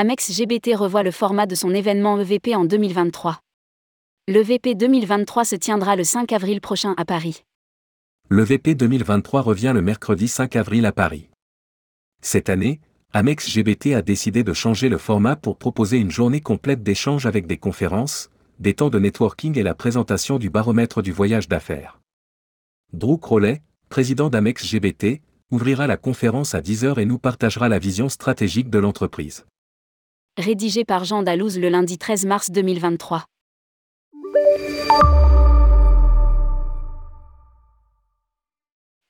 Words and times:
Amex 0.00 0.30
GBT 0.30 0.76
revoit 0.76 1.02
le 1.02 1.10
format 1.10 1.46
de 1.46 1.56
son 1.56 1.74
événement 1.74 2.20
EVP 2.20 2.54
en 2.54 2.64
2023. 2.64 3.40
L'EVP 4.28 4.76
2023 4.76 5.44
se 5.44 5.56
tiendra 5.56 5.96
le 5.96 6.04
5 6.04 6.32
avril 6.32 6.60
prochain 6.60 6.94
à 6.96 7.04
Paris. 7.04 7.42
L'EVP 8.30 8.76
2023 8.76 9.40
revient 9.40 9.72
le 9.74 9.82
mercredi 9.82 10.28
5 10.28 10.54
avril 10.54 10.86
à 10.86 10.92
Paris. 10.92 11.28
Cette 12.22 12.48
année, 12.48 12.78
Amex 13.12 13.50
GBT 13.50 13.96
a 13.96 14.02
décidé 14.02 14.44
de 14.44 14.52
changer 14.52 14.88
le 14.88 14.98
format 14.98 15.34
pour 15.34 15.58
proposer 15.58 15.98
une 15.98 16.12
journée 16.12 16.42
complète 16.42 16.84
d'échanges 16.84 17.26
avec 17.26 17.48
des 17.48 17.56
conférences, 17.56 18.30
des 18.60 18.74
temps 18.74 18.90
de 18.90 19.00
networking 19.00 19.58
et 19.58 19.64
la 19.64 19.74
présentation 19.74 20.38
du 20.38 20.48
baromètre 20.48 21.02
du 21.02 21.10
voyage 21.10 21.48
d'affaires. 21.48 21.98
Drew 22.92 23.18
Crowley, 23.18 23.62
président 23.88 24.30
d'Amex 24.30 24.64
GBT, 24.64 25.22
ouvrira 25.50 25.88
la 25.88 25.96
conférence 25.96 26.54
à 26.54 26.60
10h 26.60 27.00
et 27.00 27.04
nous 27.04 27.18
partagera 27.18 27.68
la 27.68 27.80
vision 27.80 28.08
stratégique 28.08 28.70
de 28.70 28.78
l'entreprise. 28.78 29.44
Rédigé 30.38 30.84
par 30.84 31.02
Jean 31.02 31.24
Dalouse 31.24 31.58
le 31.58 31.68
lundi 31.68 31.98
13 31.98 32.24
mars 32.24 32.52
2023. 32.52 33.24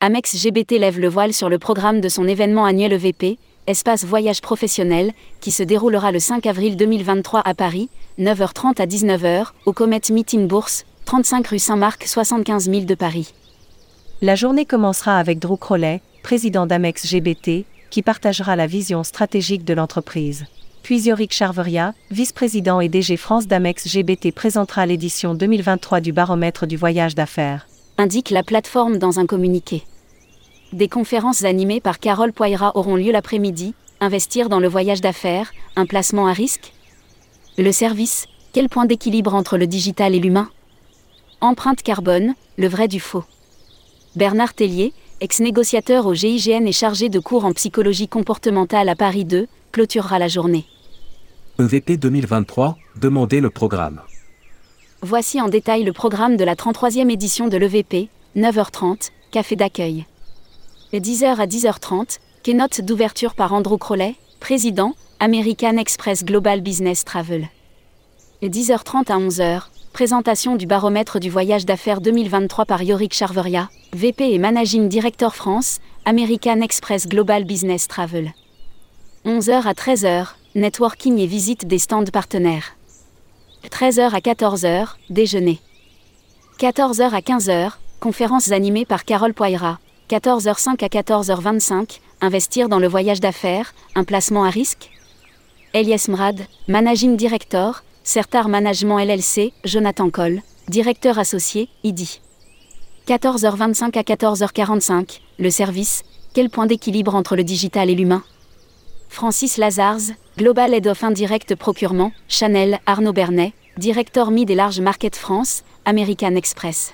Amex 0.00 0.36
GBT 0.36 0.78
lève 0.78 0.98
le 0.98 1.08
voile 1.08 1.34
sur 1.34 1.50
le 1.50 1.58
programme 1.58 2.00
de 2.00 2.08
son 2.08 2.26
événement 2.26 2.64
annuel 2.64 2.94
EVP, 2.94 3.36
Espace 3.66 4.06
Voyage 4.06 4.40
Professionnel, 4.40 5.12
qui 5.42 5.50
se 5.50 5.62
déroulera 5.62 6.12
le 6.12 6.18
5 6.18 6.46
avril 6.46 6.78
2023 6.78 7.42
à 7.44 7.52
Paris, 7.52 7.90
9h30 8.18 8.80
à 8.80 8.86
19h, 8.86 9.48
au 9.66 9.74
Comet 9.74 10.00
Meeting 10.10 10.48
Bourse, 10.48 10.86
35 11.04 11.46
rue 11.48 11.58
Saint-Marc 11.58 12.04
75 12.06 12.70
000 12.70 12.84
de 12.86 12.94
Paris. 12.94 13.34
La 14.22 14.34
journée 14.34 14.64
commencera 14.64 15.18
avec 15.18 15.40
Drew 15.40 15.58
Crowley, 15.58 16.00
président 16.22 16.64
d'Amex 16.64 17.06
GBT, 17.06 17.66
qui 17.90 18.00
partagera 18.00 18.56
la 18.56 18.66
vision 18.66 19.04
stratégique 19.04 19.66
de 19.66 19.74
l'entreprise. 19.74 20.46
Puis 20.82 21.00
Yorick 21.02 21.32
Charveria, 21.32 21.94
vice-président 22.10 22.80
et 22.80 22.88
DG 22.88 23.16
France 23.16 23.46
d'Amex 23.46 23.88
GBT 23.88 24.32
présentera 24.32 24.86
l'édition 24.86 25.34
2023 25.34 26.00
du 26.00 26.12
baromètre 26.12 26.66
du 26.66 26.76
voyage 26.76 27.14
d'affaires 27.14 27.68
indique 27.98 28.30
la 28.30 28.44
plateforme 28.44 28.98
dans 28.98 29.18
un 29.18 29.26
communiqué. 29.26 29.82
Des 30.72 30.88
conférences 30.88 31.44
animées 31.44 31.80
par 31.80 31.98
Carole 31.98 32.32
Poira 32.32 32.70
auront 32.76 32.96
lieu 32.96 33.10
l'après-midi, 33.10 33.74
Investir 34.00 34.48
dans 34.48 34.60
le 34.60 34.68
voyage 34.68 35.00
d'affaires, 35.00 35.52
un 35.74 35.84
placement 35.84 36.28
à 36.28 36.32
risque 36.32 36.72
Le 37.56 37.72
service, 37.72 38.26
quel 38.52 38.68
point 38.68 38.86
d'équilibre 38.86 39.34
entre 39.34 39.58
le 39.58 39.66
digital 39.66 40.14
et 40.14 40.20
l'humain? 40.20 40.48
Empreinte 41.40 41.82
carbone, 41.82 42.34
le 42.56 42.68
vrai 42.68 42.86
du 42.86 43.00
faux. 43.00 43.24
Bernard 44.14 44.54
Tellier, 44.54 44.92
ex-négociateur 45.20 46.06
au 46.06 46.14
GIGN 46.14 46.64
et 46.68 46.72
chargé 46.72 47.08
de 47.08 47.18
cours 47.18 47.44
en 47.44 47.52
psychologie 47.52 48.06
comportementale 48.06 48.88
à 48.88 48.94
Paris 48.94 49.24
2, 49.24 49.48
clôturera 49.72 50.18
la 50.18 50.28
journée. 50.28 50.66
EVP 51.58 51.96
2023, 51.96 52.76
demandez 53.00 53.40
le 53.40 53.50
programme. 53.50 54.00
Voici 55.02 55.40
en 55.40 55.48
détail 55.48 55.84
le 55.84 55.92
programme 55.92 56.36
de 56.36 56.44
la 56.44 56.54
33e 56.54 57.10
édition 57.10 57.48
de 57.48 57.56
l'EVP, 57.56 58.08
9h30, 58.36 59.10
café 59.30 59.56
d'accueil. 59.56 60.06
Et 60.92 61.00
10h 61.00 61.36
à 61.36 61.46
10h30, 61.46 62.18
keynote 62.42 62.80
d'ouverture 62.80 63.34
par 63.34 63.52
Andrew 63.52 63.76
Crowley, 63.76 64.16
président, 64.40 64.94
American 65.20 65.76
Express 65.76 66.24
Global 66.24 66.60
Business 66.60 67.04
Travel. 67.04 67.48
Et 68.42 68.48
10h30 68.48 69.10
à 69.12 69.18
11h, 69.18 69.62
présentation 69.92 70.56
du 70.56 70.66
baromètre 70.66 71.18
du 71.18 71.28
voyage 71.28 71.66
d'affaires 71.66 72.00
2023 72.00 72.64
par 72.64 72.82
Yorick 72.82 73.14
Charveria, 73.14 73.68
VP 73.94 74.32
et 74.32 74.38
Managing 74.38 74.88
Director 74.88 75.34
France, 75.34 75.80
American 76.04 76.60
Express 76.60 77.08
Global 77.08 77.44
Business 77.44 77.88
Travel. 77.88 78.32
11h 79.26 79.66
à 79.66 79.72
13h, 79.72 80.28
networking 80.54 81.18
et 81.18 81.26
visite 81.26 81.66
des 81.66 81.78
stands 81.78 82.04
partenaires. 82.04 82.76
13h 83.68 84.14
à 84.14 84.20
14h, 84.20 84.90
déjeuner. 85.10 85.58
14h 86.60 87.10
à 87.10 87.20
15h, 87.20 87.72
conférences 87.98 88.52
animées 88.52 88.84
par 88.84 89.04
Carole 89.04 89.34
Poira. 89.34 89.80
14h05 90.08 90.84
à 90.84 90.88
14h25, 90.88 91.98
investir 92.20 92.68
dans 92.68 92.78
le 92.78 92.86
voyage 92.86 93.20
d'affaires, 93.20 93.74
un 93.96 94.04
placement 94.04 94.44
à 94.44 94.50
risque 94.50 94.88
Elias 95.74 96.06
Mrad, 96.08 96.46
Managing 96.68 97.16
Director, 97.16 97.82
Certar 98.04 98.48
Management 98.48 99.00
LLC, 99.00 99.52
Jonathan 99.64 100.10
Coll, 100.10 100.42
Directeur 100.68 101.18
associé, 101.18 101.68
IDI. 101.82 102.20
14h25 103.08 103.98
à 103.98 104.02
14h45, 104.02 105.20
le 105.38 105.50
service, 105.50 106.04
quel 106.34 106.50
point 106.50 106.66
d'équilibre 106.66 107.14
entre 107.14 107.36
le 107.36 107.44
digital 107.44 107.90
et 107.90 107.94
l'humain? 107.94 108.22
Francis 109.08 109.56
Lazars, 109.56 110.12
Global 110.36 110.72
Head 110.72 110.86
of 110.86 111.02
Indirect 111.02 111.54
Procurement, 111.56 112.12
Chanel, 112.28 112.78
Arnaud 112.86 113.12
Bernet, 113.12 113.52
Directeur 113.76 114.30
Mid 114.30 114.50
et 114.50 114.54
Large 114.54 114.80
Market 114.80 115.16
France, 115.16 115.64
American 115.84 116.36
Express. 116.36 116.92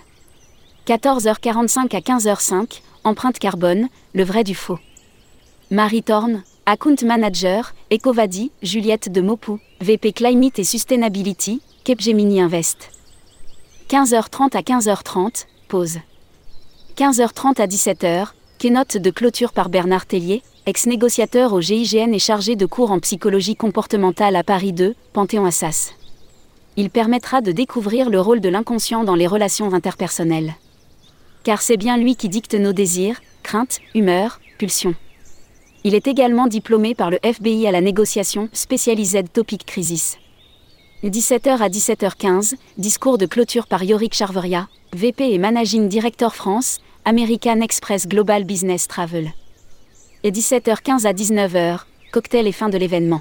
14h45 0.86 1.96
à 1.96 2.00
15h05, 2.00 2.80
Empreinte 3.04 3.38
carbone, 3.38 3.88
le 4.14 4.24
vrai 4.24 4.44
du 4.44 4.54
faux. 4.54 4.78
Marie 5.70 6.02
Thorne, 6.02 6.42
Account 6.66 6.96
Manager, 7.04 7.74
Ecovadi, 7.92 8.50
Juliette 8.62 9.10
de 9.10 9.20
Mopou, 9.20 9.60
VP 9.80 10.12
Climate 10.12 10.58
et 10.58 10.64
Sustainability, 10.64 11.60
Capgemini 11.84 12.40
Invest. 12.40 12.90
15h30 13.90 14.56
à 14.56 14.62
15h30, 14.62 15.46
pause. 15.68 15.98
15h30 16.96 17.60
à 17.60 17.66
17h, 17.66 18.28
keynote 18.58 18.96
de 18.96 19.10
clôture 19.10 19.52
par 19.52 19.68
Bernard 19.68 20.06
Tellier, 20.06 20.42
ex-négociateur 20.66 21.52
au 21.52 21.60
GIGN 21.60 22.14
et 22.14 22.18
chargé 22.18 22.56
de 22.56 22.64
cours 22.64 22.90
en 22.90 22.98
psychologie 22.98 23.54
comportementale 23.54 24.34
à 24.34 24.42
Paris 24.42 24.72
2, 24.72 24.94
Panthéon-Assas. 25.12 25.92
Il 26.76 26.88
permettra 26.88 27.42
de 27.42 27.52
découvrir 27.52 28.08
le 28.08 28.18
rôle 28.18 28.40
de 28.40 28.48
l'inconscient 28.48 29.04
dans 29.04 29.14
les 29.14 29.26
relations 29.26 29.74
interpersonnelles. 29.74 30.54
Car 31.42 31.60
c'est 31.60 31.76
bien 31.76 31.98
lui 31.98 32.16
qui 32.16 32.30
dicte 32.30 32.54
nos 32.54 32.72
désirs, 32.72 33.20
craintes, 33.42 33.80
humeurs, 33.94 34.40
pulsions. 34.56 34.94
Il 35.84 35.94
est 35.94 36.06
également 36.06 36.46
diplômé 36.46 36.94
par 36.94 37.10
le 37.10 37.18
FBI 37.22 37.66
à 37.66 37.70
la 37.70 37.82
négociation 37.82 38.48
Specialized 38.54 39.30
Topic 39.32 39.66
Crisis. 39.66 40.16
17h 41.04 41.58
à 41.58 41.68
17h15, 41.68 42.54
discours 42.78 43.18
de 43.18 43.26
clôture 43.26 43.66
par 43.66 43.84
Yorick 43.84 44.14
Charveria, 44.14 44.68
VP 44.94 45.34
et 45.34 45.38
Managing 45.38 45.88
Director 45.88 46.34
France, 46.34 46.78
American 47.04 47.60
Express 47.60 48.08
Global 48.08 48.44
Business 48.44 48.88
Travel 48.88 49.34
et 50.24 50.30
17h15 50.30 51.06
à 51.06 51.12
19h, 51.12 51.80
cocktail 52.10 52.46
et 52.46 52.52
fin 52.52 52.70
de 52.70 52.78
l'événement. 52.78 53.20